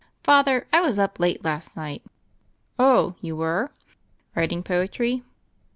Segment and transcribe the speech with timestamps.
[0.23, 2.01] "Father, I was up late last night."
[2.79, 3.71] "Oh, you were?
[4.33, 5.21] Writing poetry?"